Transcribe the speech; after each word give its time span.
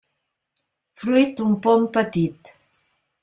Fruit 1.01 1.43
un 1.45 1.53
pom 1.67 1.85
petit. 1.99 2.51